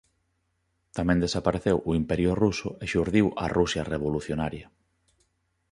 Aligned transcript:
Tamén 0.97 1.21
desapareceu 1.25 1.77
o 1.89 1.91
Imperio 2.01 2.31
Ruso 2.43 2.69
e 2.83 2.85
xurdiu 2.91 3.25
a 3.43 3.45
Rusia 3.57 3.83
revolucionaria. 3.93 4.67